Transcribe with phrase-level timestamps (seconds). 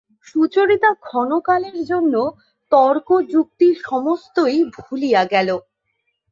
[0.27, 2.13] সুচরিতা ক্ষণকালের জন্য
[2.71, 5.49] তর্কযুক্তি সমস্তই ভুলিয়া গেল।